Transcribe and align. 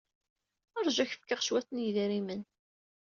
Ṛju 0.85 0.99
ad 1.01 1.05
ak-fkeɣ 1.07 1.39
cwiṭ 1.43 1.67
n 1.71 1.81
yidrimen. 1.83 2.41